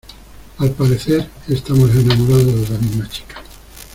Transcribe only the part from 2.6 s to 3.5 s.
de la misma chica